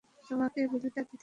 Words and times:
তোমাকে 0.23 0.59
বিলটা 0.73 1.01
দিতে 1.01 1.01
হবে। 1.01 1.17